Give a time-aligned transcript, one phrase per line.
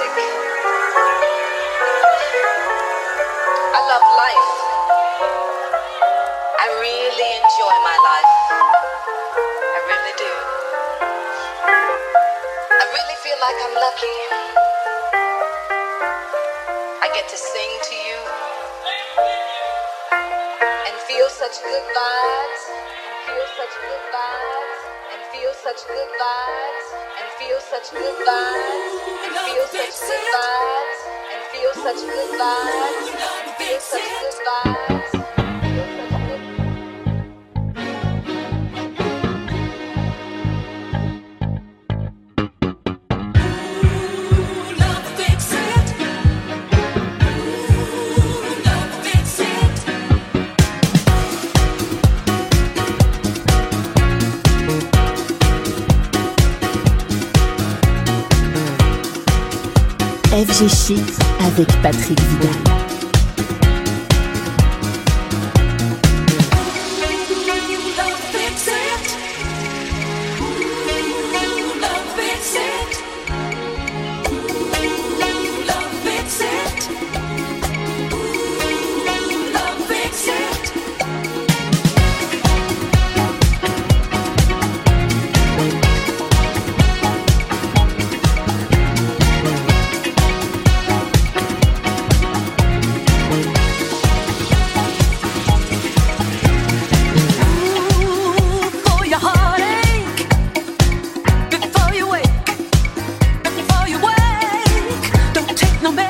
[0.00, 0.32] music.
[3.76, 4.50] I love life.
[6.56, 8.32] I really enjoy my life.
[9.60, 10.32] I really do.
[12.80, 14.16] I really feel like I'm lucky.
[17.04, 18.20] I get to sing to you
[20.88, 24.80] and feel such good vibes and feel such good vibes
[25.12, 29.00] and feel such good vibes feel such good vibes.
[29.24, 31.00] And feel such good vibes.
[31.32, 33.08] And feel such good vibes.
[33.46, 34.99] And feel such good vibes.
[60.60, 61.02] FG Chic
[61.40, 62.69] avec Patrick Vidal.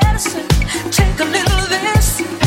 [0.03, 0.47] medicine.
[0.91, 2.40] Take a little of this.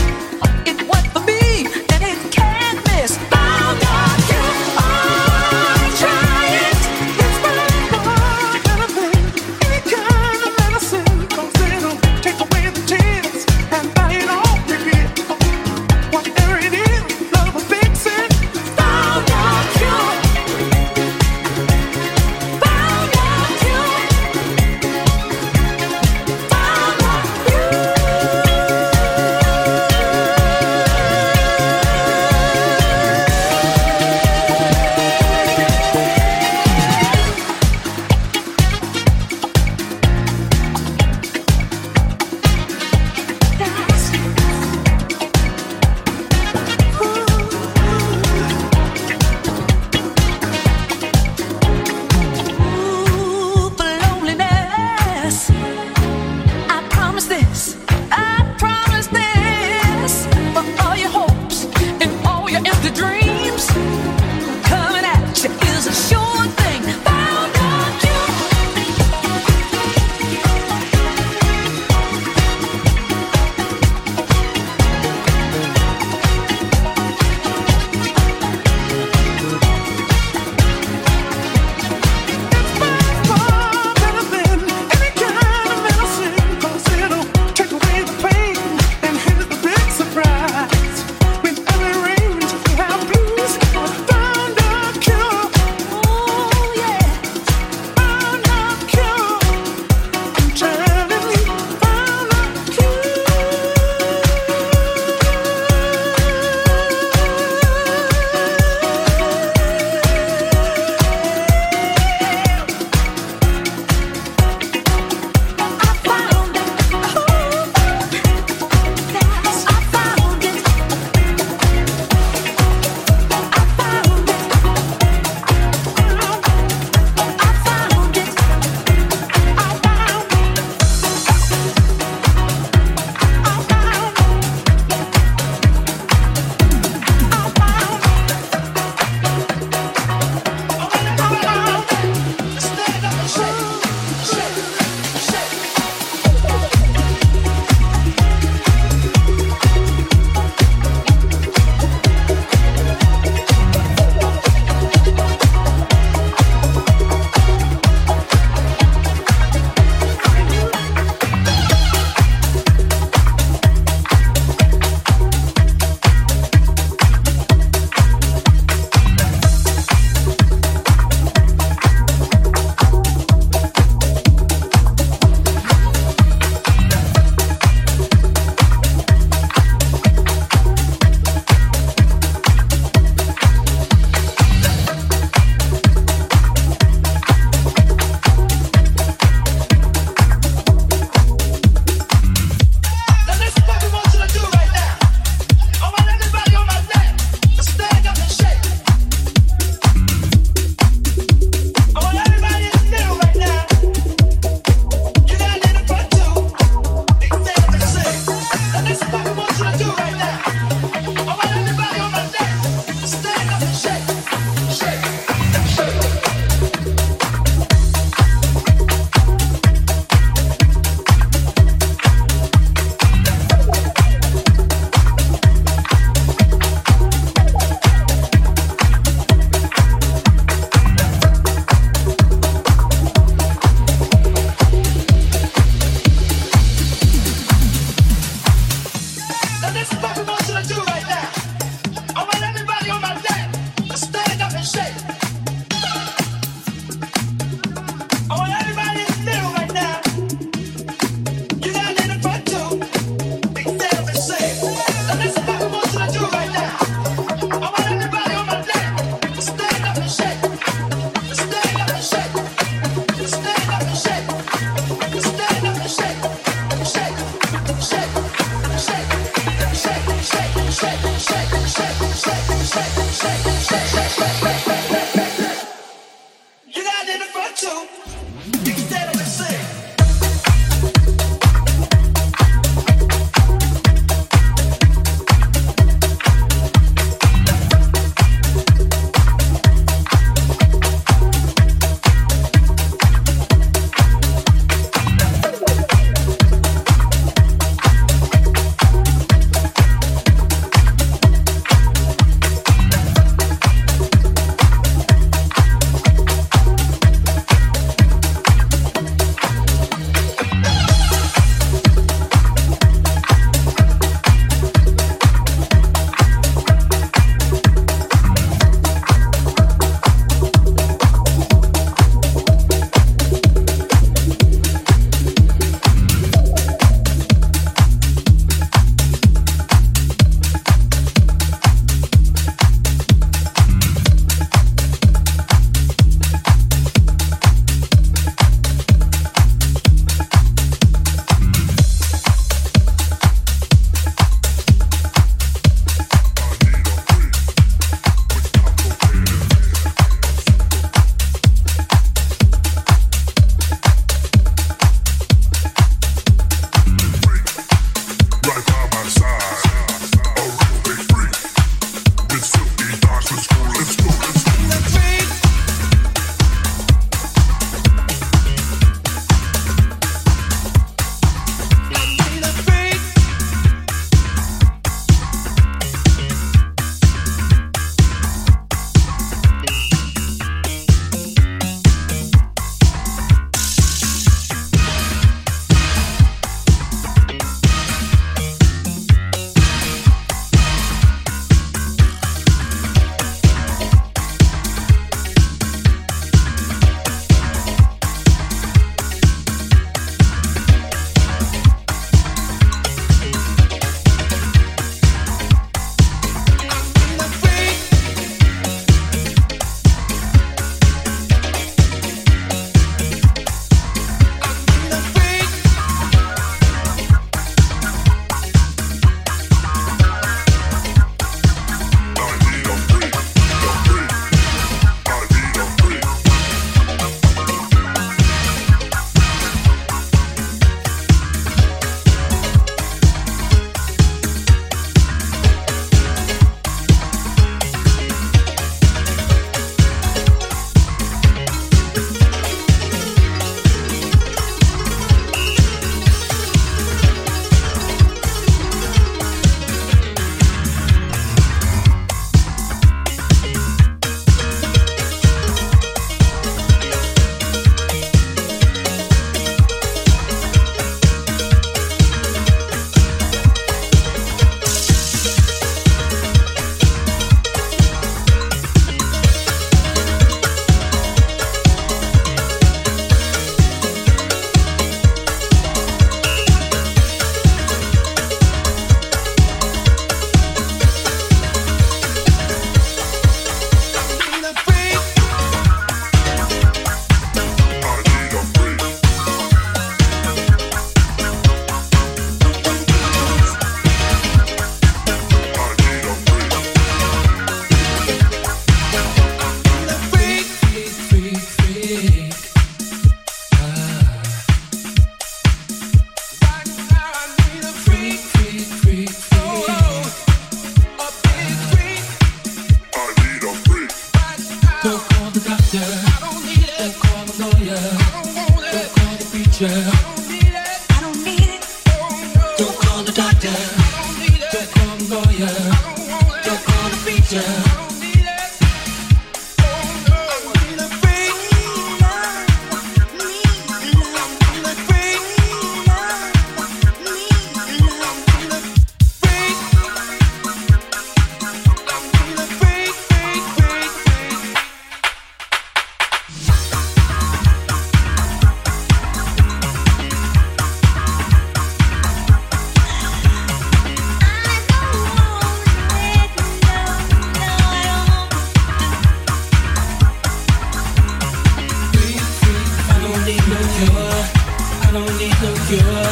[565.44, 566.08] no cure.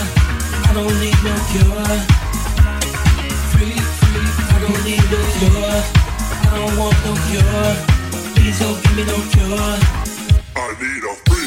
[0.68, 1.88] I don't need no cure.
[3.52, 4.28] Free, free.
[4.52, 5.78] I don't need no cure.
[6.44, 7.68] I don't want no cure.
[8.34, 9.72] Please don't give me no cure.
[10.56, 11.41] I need a free.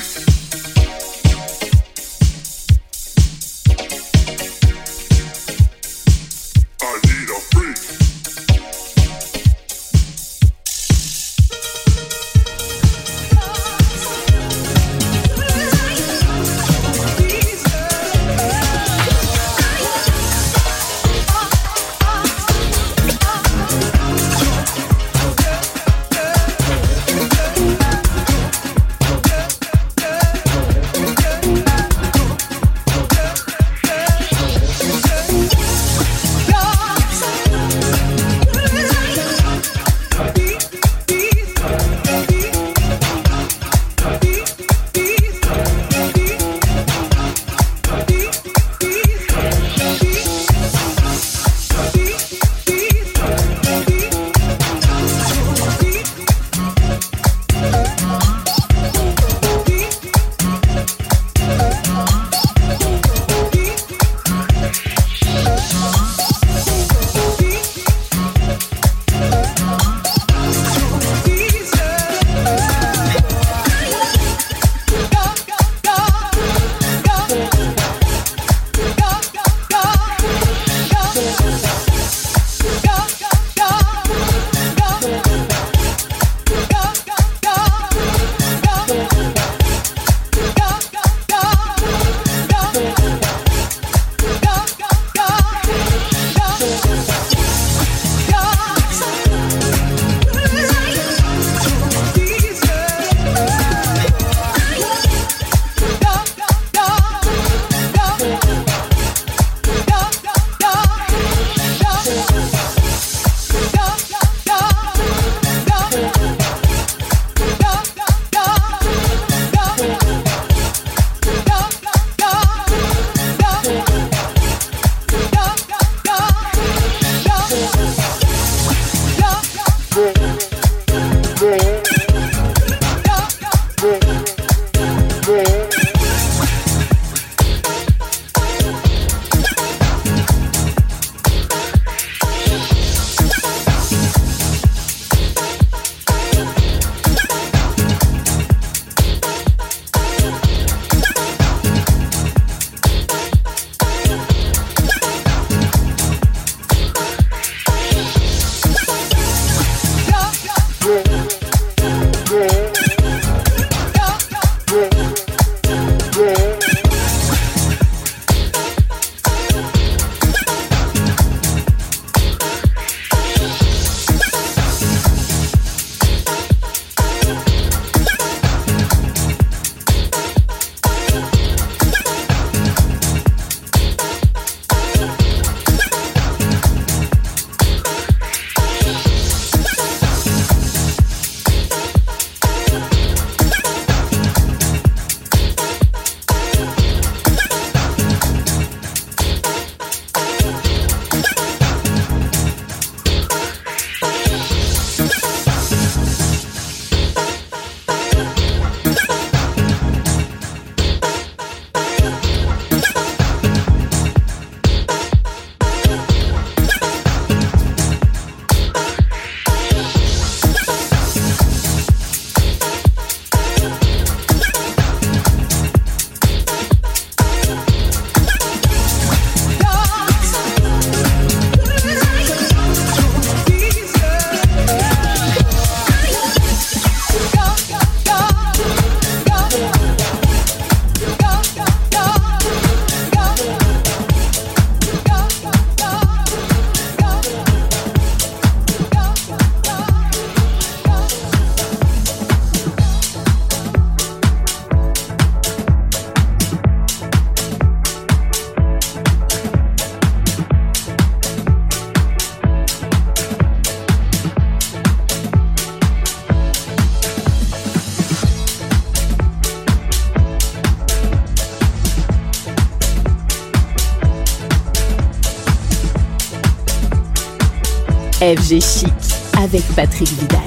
[278.25, 278.89] FG Chic
[279.37, 280.44] avec Patrick Vidal.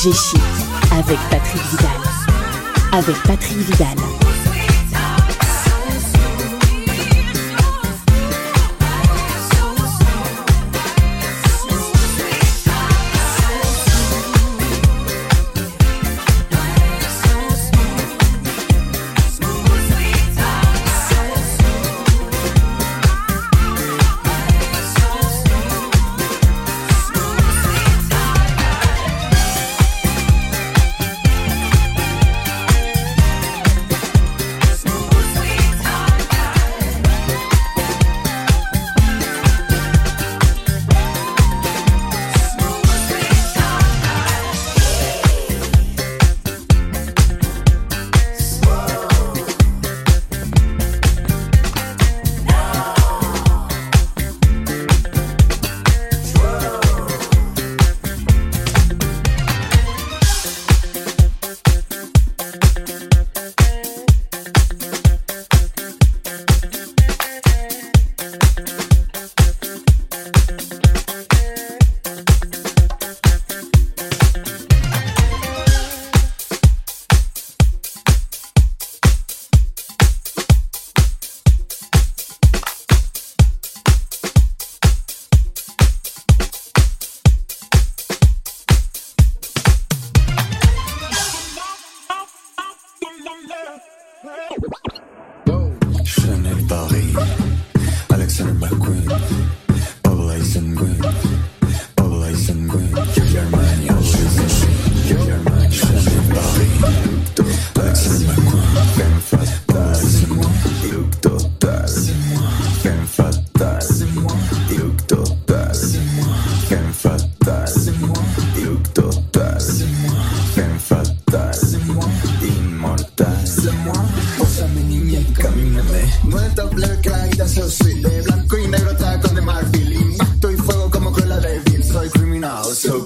[0.00, 0.40] FG Chic
[0.92, 2.00] avec Patrick Vidal.
[2.92, 4.19] Avec Patrick Vidal.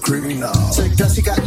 [0.04, 0.52] criminal.
[0.70, 1.43] Check that she got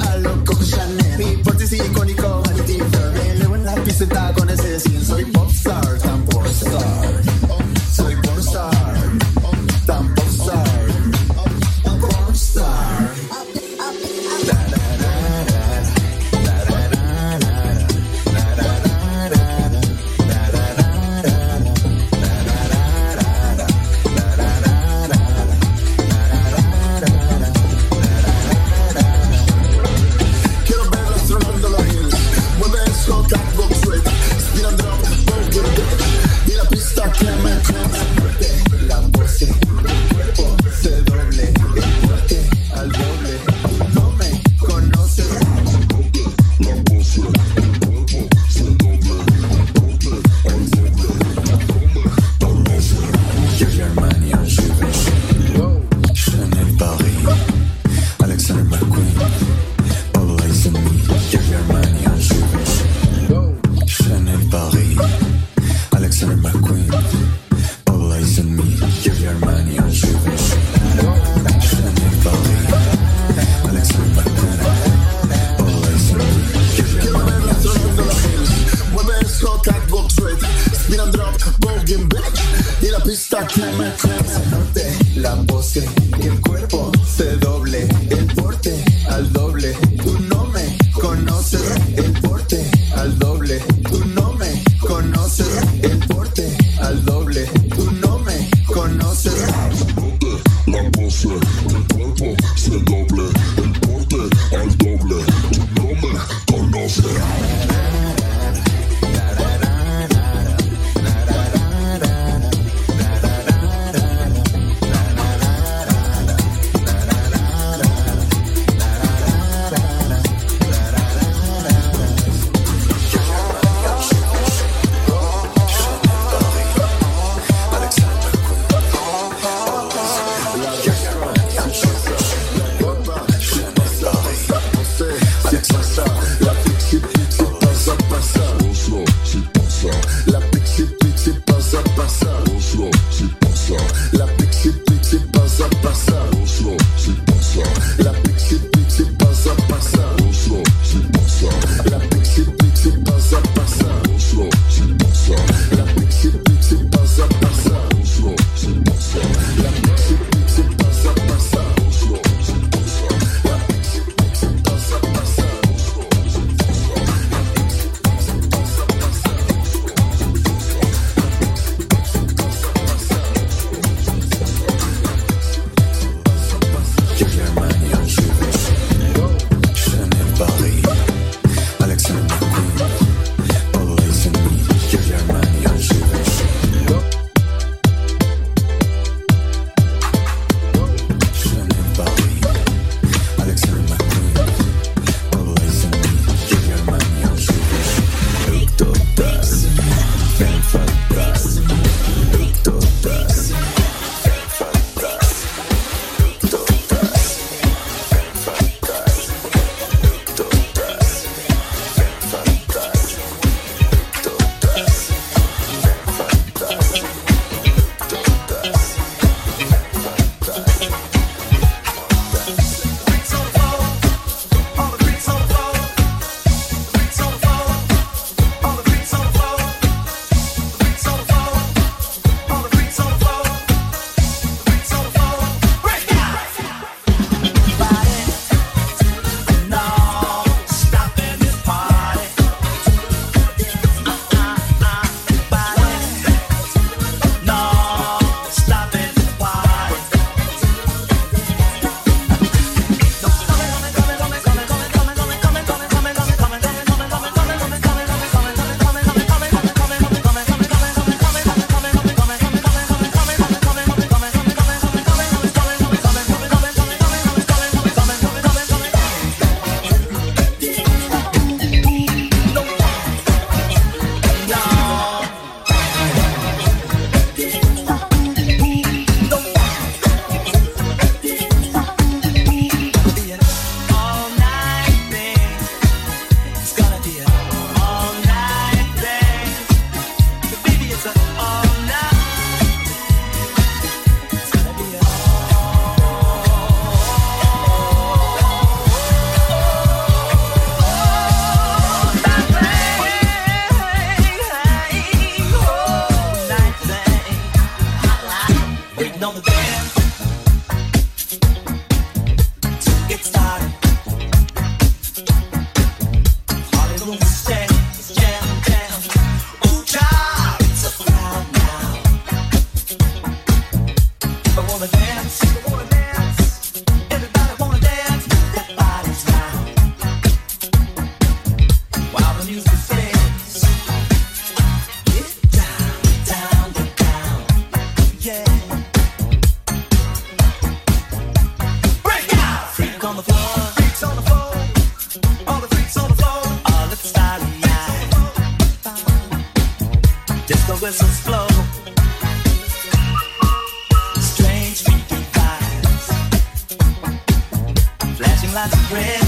[358.89, 359.26] Friends.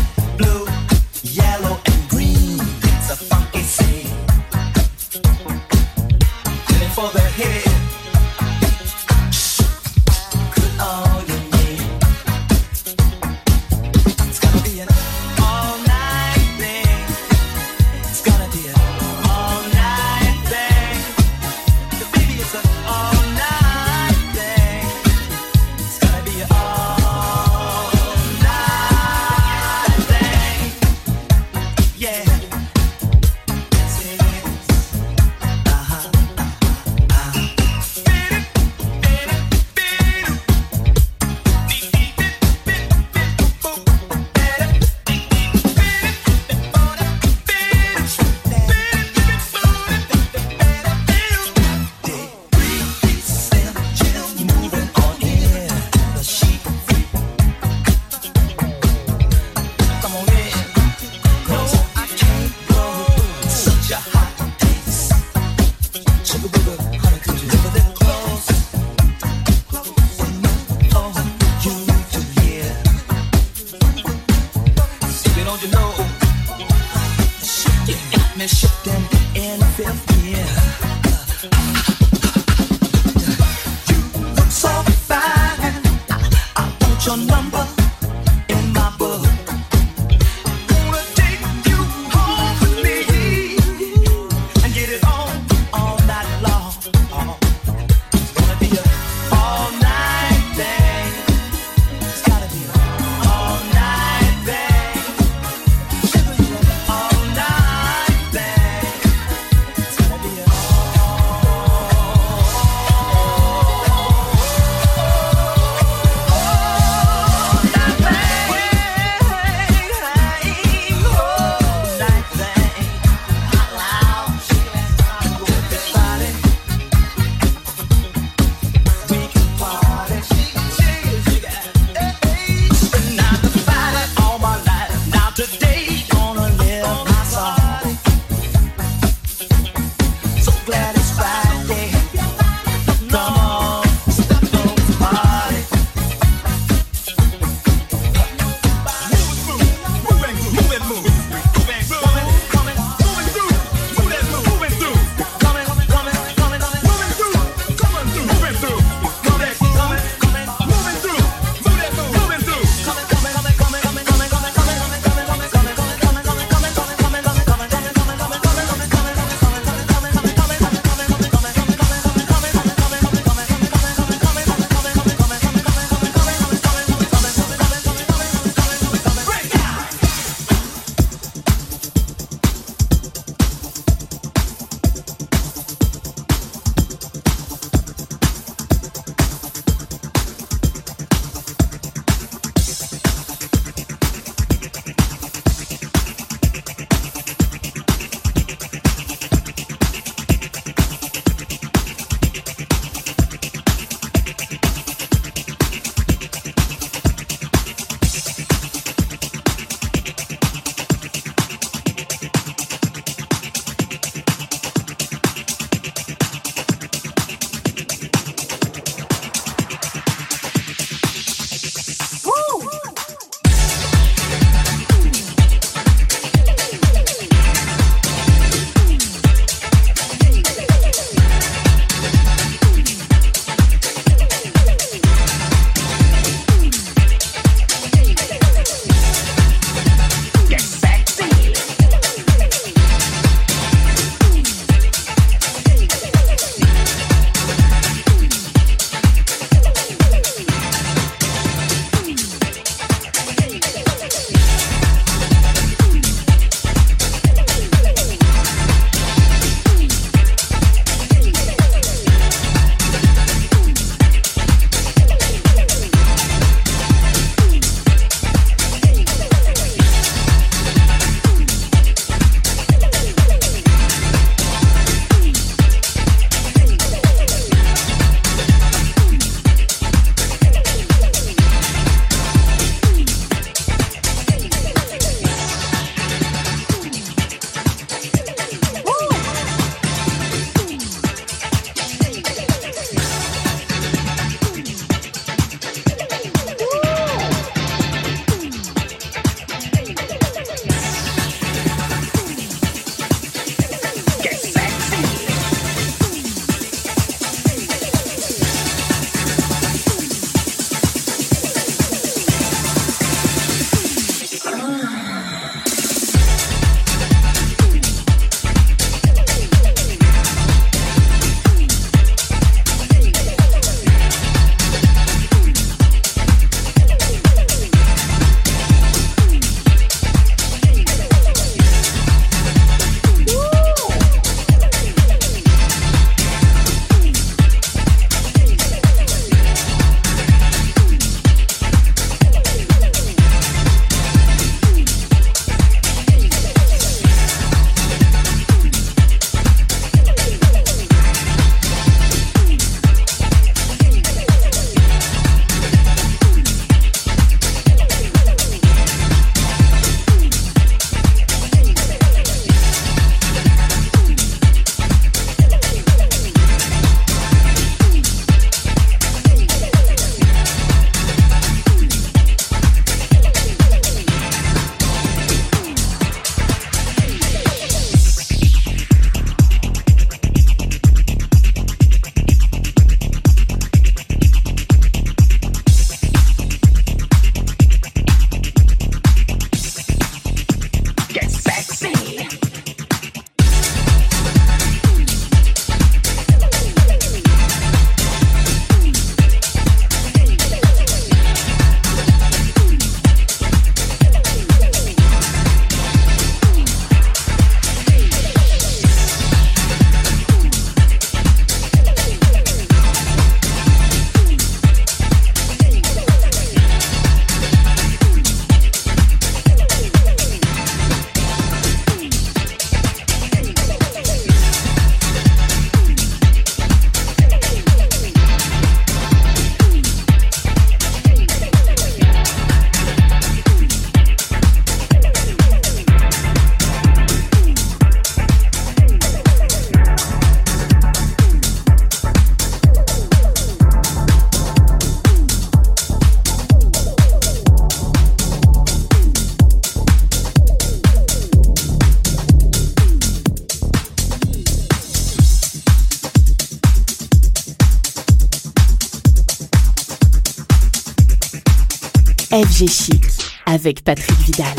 [462.59, 463.03] FG Chic
[463.45, 464.53] avec Patrick Vidal.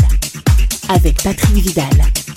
[0.88, 2.29] Avec Patrick Vidal.